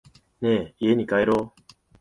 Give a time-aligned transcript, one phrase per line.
[0.41, 1.61] ねぇ、家に帰ろう。